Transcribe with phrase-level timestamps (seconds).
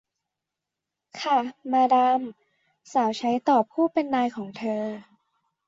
[1.21, 1.39] ค่ะ
[1.71, 2.21] มาดาม
[2.93, 4.83] สาวใช้ตอบผู้เป็นนายของเธอ